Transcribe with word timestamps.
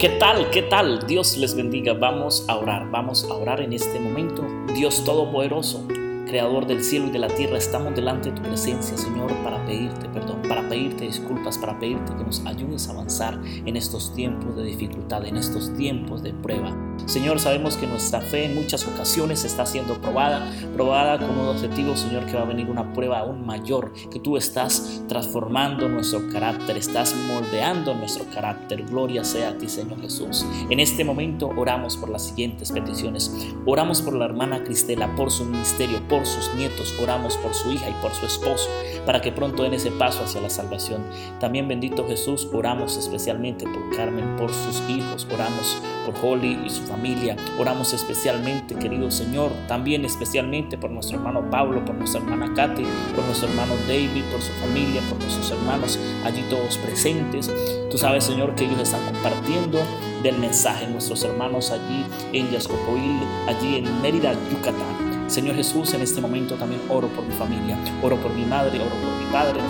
¿Qué 0.00 0.08
tal? 0.08 0.48
¿Qué 0.48 0.62
tal? 0.62 1.06
Dios 1.06 1.36
les 1.36 1.54
bendiga. 1.54 1.92
Vamos 1.92 2.46
a 2.48 2.56
orar. 2.56 2.90
Vamos 2.90 3.22
a 3.24 3.34
orar 3.34 3.60
en 3.60 3.74
este 3.74 4.00
momento. 4.00 4.42
Dios 4.74 5.04
Todopoderoso, 5.04 5.86
Creador 6.26 6.66
del 6.66 6.82
cielo 6.82 7.08
y 7.08 7.10
de 7.10 7.18
la 7.18 7.28
tierra, 7.28 7.58
estamos 7.58 7.94
delante 7.94 8.30
de 8.30 8.36
tu 8.36 8.40
presencia, 8.40 8.96
Señor, 8.96 9.30
para 9.44 9.62
pedirte 9.66 10.08
perdón, 10.08 10.29
para 10.50 10.68
pedirte 10.68 11.04
disculpas, 11.04 11.56
para 11.58 11.78
pedirte 11.78 12.12
que 12.12 12.24
nos 12.24 12.44
ayudes 12.44 12.88
a 12.88 12.90
avanzar 12.90 13.40
en 13.44 13.76
estos 13.76 14.12
tiempos 14.12 14.56
de 14.56 14.64
dificultad, 14.64 15.24
en 15.24 15.36
estos 15.36 15.72
tiempos 15.76 16.24
de 16.24 16.32
prueba. 16.32 16.76
Señor, 17.06 17.38
sabemos 17.38 17.76
que 17.76 17.86
nuestra 17.86 18.20
fe 18.20 18.46
en 18.46 18.56
muchas 18.56 18.86
ocasiones 18.86 19.44
está 19.44 19.64
siendo 19.64 20.00
probada, 20.00 20.52
probada 20.74 21.18
con 21.18 21.30
un 21.30 21.48
objetivo, 21.48 21.96
Señor, 21.96 22.26
que 22.26 22.34
va 22.34 22.42
a 22.42 22.46
venir 22.46 22.68
una 22.68 22.92
prueba 22.92 23.20
aún 23.20 23.46
mayor, 23.46 23.92
que 24.10 24.18
tú 24.18 24.36
estás 24.36 25.02
transformando 25.08 25.88
nuestro 25.88 26.28
carácter, 26.30 26.76
estás 26.76 27.14
moldeando 27.28 27.94
nuestro 27.94 28.24
carácter. 28.34 28.84
Gloria 28.86 29.22
sea 29.22 29.50
a 29.50 29.58
ti, 29.58 29.68
Señor 29.68 30.00
Jesús. 30.00 30.44
En 30.68 30.80
este 30.80 31.04
momento 31.04 31.48
oramos 31.56 31.96
por 31.96 32.10
las 32.10 32.26
siguientes 32.26 32.72
peticiones. 32.72 33.32
Oramos 33.66 34.02
por 34.02 34.14
la 34.14 34.24
hermana 34.24 34.64
Cristela, 34.64 35.14
por 35.14 35.30
su 35.30 35.44
ministerio, 35.44 36.06
por 36.08 36.26
sus 36.26 36.52
nietos, 36.54 36.94
oramos 37.00 37.36
por 37.36 37.54
su 37.54 37.70
hija 37.70 37.88
y 37.88 38.02
por 38.02 38.12
su 38.14 38.26
esposo, 38.26 38.68
para 39.06 39.20
que 39.20 39.32
pronto 39.32 39.62
den 39.62 39.74
ese 39.74 39.90
paso 39.92 40.24
hacia 40.24 40.39
la 40.40 40.50
salvación. 40.50 41.02
También, 41.38 41.68
bendito 41.68 42.06
Jesús, 42.06 42.48
oramos 42.52 42.96
especialmente 42.96 43.64
por 43.64 43.96
Carmen, 43.96 44.36
por 44.36 44.52
sus 44.52 44.82
hijos, 44.88 45.26
oramos 45.32 45.78
por 46.04 46.14
Holly 46.22 46.58
y 46.64 46.70
su 46.70 46.82
familia, 46.82 47.36
oramos 47.58 47.92
especialmente, 47.92 48.74
querido 48.74 49.10
Señor, 49.10 49.50
también 49.68 50.04
especialmente 50.04 50.78
por 50.78 50.90
nuestro 50.90 51.18
hermano 51.18 51.48
Pablo, 51.50 51.84
por 51.84 51.94
nuestra 51.94 52.20
hermana 52.20 52.52
Katy, 52.54 52.84
por 53.14 53.24
nuestro 53.24 53.48
hermano 53.48 53.74
David, 53.86 54.24
por 54.30 54.40
su 54.40 54.52
familia, 54.54 55.00
por 55.08 55.18
nuestros 55.18 55.50
hermanos 55.50 55.98
allí 56.24 56.42
todos 56.48 56.78
presentes. 56.78 57.50
Tú 57.90 57.98
sabes, 57.98 58.24
Señor, 58.24 58.54
que 58.54 58.64
ellos 58.64 58.80
están 58.80 59.04
compartiendo 59.04 59.80
del 60.22 60.38
mensaje, 60.38 60.86
nuestros 60.86 61.22
hermanos 61.24 61.70
allí 61.70 62.04
en 62.32 62.50
Yascopoil, 62.50 63.20
allí 63.46 63.76
en 63.76 64.02
Mérida, 64.02 64.34
Yucatán. 64.50 65.30
Señor 65.30 65.54
Jesús, 65.54 65.94
en 65.94 66.02
este 66.02 66.20
momento 66.20 66.56
también 66.56 66.80
oro 66.88 67.06
por 67.08 67.24
mi 67.24 67.32
familia, 67.34 67.78
oro 68.02 68.16
por 68.16 68.34
mi 68.34 68.44
madre, 68.44 68.80
oro 68.80 68.90
por 68.90 69.24
mi 69.24 69.32
padre. 69.32 69.60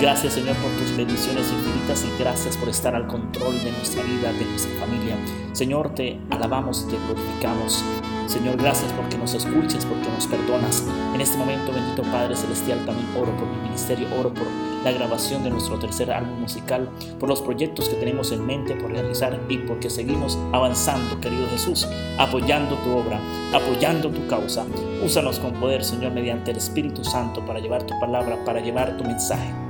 Gracias 0.00 0.34
Señor 0.34 0.56
por 0.56 0.70
tus 0.72 0.96
bendiciones 0.96 1.50
infinitas 1.52 2.04
y 2.04 2.22
gracias 2.22 2.56
por 2.56 2.68
estar 2.68 2.94
al 2.94 3.06
control 3.06 3.62
de 3.62 3.70
nuestra 3.70 4.02
vida, 4.02 4.32
de 4.32 4.44
nuestra 4.44 4.74
familia. 4.80 5.16
Señor, 5.52 5.94
te 5.94 6.18
alabamos 6.30 6.86
y 6.86 6.90
te 6.90 6.98
glorificamos. 7.06 7.82
Señor, 8.26 8.56
gracias 8.56 8.92
porque 8.92 9.16
nos 9.16 9.34
escuchas, 9.34 9.86
porque 9.86 10.08
nos 10.08 10.26
perdonas. 10.26 10.82
En 11.14 11.20
este 11.20 11.38
momento, 11.38 11.72
bendito 11.72 12.02
Padre 12.10 12.34
Celestial, 12.34 12.84
también 12.84 13.06
oro 13.16 13.36
por 13.36 13.46
mi 13.46 13.56
ministerio, 13.68 14.08
oro 14.18 14.34
por 14.34 14.46
la 14.82 14.90
grabación 14.92 15.44
de 15.44 15.50
nuestro 15.50 15.78
tercer 15.78 16.10
álbum 16.10 16.40
musical, 16.40 16.88
por 17.20 17.28
los 17.28 17.40
proyectos 17.40 17.88
que 17.88 17.96
tenemos 17.96 18.32
en 18.32 18.44
mente 18.44 18.74
por 18.74 18.90
realizar 18.90 19.38
y 19.48 19.58
porque 19.58 19.88
seguimos 19.88 20.38
avanzando, 20.52 21.20
querido 21.20 21.46
Jesús, 21.50 21.86
apoyando 22.18 22.76
tu 22.78 22.90
obra, 22.90 23.20
apoyando 23.52 24.10
tu 24.10 24.26
causa. 24.26 24.64
Úsanos 25.04 25.38
con 25.38 25.52
poder, 25.54 25.84
Señor, 25.84 26.12
mediante 26.12 26.50
el 26.50 26.56
Espíritu 26.56 27.04
Santo 27.04 27.44
para 27.46 27.60
llevar 27.60 27.84
tu 27.84 27.98
palabra, 28.00 28.42
para 28.44 28.60
llevar 28.60 28.96
tu 28.96 29.04
mensaje. 29.04 29.63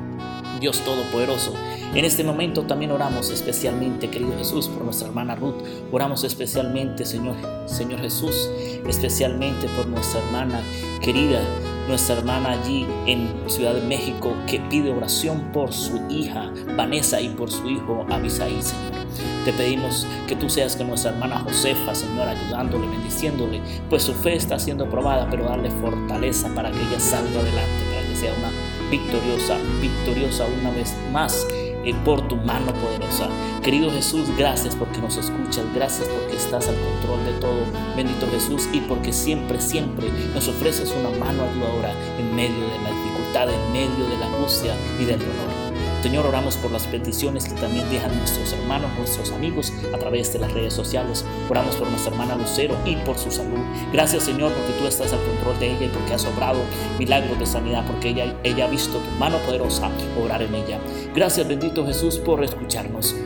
Dios 0.64 0.80
Todopoderoso. 0.80 1.52
En 1.94 2.06
este 2.06 2.24
momento 2.24 2.62
también 2.62 2.90
oramos 2.90 3.28
especialmente, 3.28 4.08
querido 4.08 4.34
Jesús, 4.38 4.66
por 4.66 4.82
nuestra 4.82 5.08
hermana 5.08 5.34
Ruth. 5.34 5.62
Oramos 5.92 6.24
especialmente, 6.24 7.04
Señor, 7.04 7.36
Señor 7.66 8.00
Jesús, 8.00 8.48
especialmente 8.88 9.68
por 9.76 9.86
nuestra 9.88 10.22
hermana 10.22 10.62
querida, 11.02 11.42
nuestra 11.86 12.16
hermana 12.16 12.52
allí 12.52 12.86
en 13.04 13.30
Ciudad 13.46 13.74
de 13.74 13.82
México, 13.82 14.32
que 14.46 14.58
pide 14.70 14.90
oración 14.90 15.52
por 15.52 15.70
su 15.70 16.00
hija 16.08 16.50
Vanessa 16.78 17.20
y 17.20 17.28
por 17.28 17.50
su 17.50 17.68
hijo 17.68 18.06
Abisaí, 18.08 18.62
Señor. 18.62 19.04
Te 19.44 19.52
pedimos 19.52 20.06
que 20.26 20.34
tú 20.34 20.48
seas 20.48 20.76
que 20.76 20.84
nuestra 20.84 21.10
hermana 21.10 21.40
Josefa, 21.40 21.94
Señor, 21.94 22.26
ayudándole, 22.26 22.86
bendiciéndole, 22.86 23.60
pues 23.90 24.04
su 24.04 24.14
fe 24.14 24.34
está 24.36 24.58
siendo 24.58 24.88
probada, 24.88 25.28
pero 25.30 25.44
darle 25.44 25.70
fortaleza 25.70 26.48
para 26.54 26.70
que 26.70 26.78
ella 26.78 26.98
salga 26.98 27.38
adelante, 27.38 27.84
para 27.91 28.08
que 28.08 28.16
sea 28.16 28.32
una 28.38 28.63
victoriosa, 28.99 29.59
victoriosa 29.81 30.47
una 30.60 30.71
vez 30.71 30.94
más 31.12 31.47
eh, 31.84 31.94
por 32.05 32.28
tu 32.28 32.37
mano 32.37 32.72
poderosa. 32.75 33.28
Querido 33.62 33.91
Jesús, 33.91 34.28
gracias 34.38 34.77
porque 34.77 35.00
nos 35.00 35.16
escuchas, 35.16 35.65
gracias 35.75 36.06
porque 36.09 36.37
estás 36.37 36.69
al 36.69 36.77
control 36.77 37.25
de 37.25 37.33
todo, 37.41 37.60
bendito 37.97 38.28
Jesús, 38.31 38.69
y 38.72 38.81
porque 38.81 39.12
siempre, 39.12 39.60
siempre 39.60 40.09
nos 40.33 40.47
ofreces 40.47 40.93
una 40.93 41.10
mano 41.19 41.43
ayudadora 41.43 41.93
en 42.19 42.37
medio 42.37 42.69
de 42.69 42.78
la 42.84 42.91
dificultad, 42.91 43.49
en 43.50 43.72
medio 43.72 44.06
de 44.06 44.16
la 44.19 44.27
angustia 44.27 44.77
y 45.00 45.04
del 45.06 45.19
dolor. 45.19 45.63
Señor, 46.04 46.26
oramos 46.26 46.59
por 46.59 46.70
las 46.70 46.87
peticiones 46.87 47.47
que 47.47 47.59
también 47.59 47.88
dejan 47.88 48.15
nuestros 48.19 48.53
hermanos, 48.53 48.91
nuestros 48.98 49.32
amigos 49.32 49.72
a 49.94 49.97
través 49.97 50.31
de 50.34 50.38
las 50.38 50.53
redes 50.53 50.75
sociales. 50.75 51.25
Oramos 51.48 51.76
por 51.76 51.88
nuestra 51.88 52.12
hermana 52.12 52.37
Lucero 52.37 52.76
y 52.84 52.97
por 52.97 53.16
su 53.16 53.31
salud. 53.31 53.59
Gracias, 53.91 54.25
Señor, 54.25 54.53
porque 54.53 54.78
tú 54.78 54.87
estás 54.87 55.15
al 55.15 55.25
control 55.25 55.59
de 55.60 55.70
ella 55.70 55.87
y 55.87 55.88
porque 55.88 56.12
has 56.12 56.26
obrado 56.26 56.60
milagros 56.98 57.38
de 57.38 57.47
sanidad, 57.47 57.87
porque 57.87 58.10
ella, 58.10 58.37
ella 58.44 58.66
ha 58.66 58.69
visto 58.69 58.98
tu 58.98 59.10
mano 59.12 59.38
poderosa 59.47 59.91
obrar 60.22 60.42
en 60.42 60.54
ella. 60.54 60.78
Gracias, 61.15 61.48
bendito 61.48 61.87
Jesús, 61.87 62.19
por 62.19 62.44
escucharnos. 62.44 63.16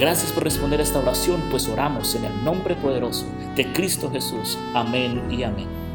Gracias 0.00 0.32
por 0.32 0.44
responder 0.44 0.80
a 0.80 0.84
esta 0.84 1.00
oración, 1.00 1.38
pues 1.50 1.68
oramos 1.68 2.14
en 2.14 2.24
el 2.24 2.44
nombre 2.46 2.76
poderoso 2.76 3.26
de 3.56 3.70
Cristo 3.74 4.10
Jesús. 4.10 4.58
Amén 4.72 5.22
y 5.30 5.42
amén. 5.42 5.91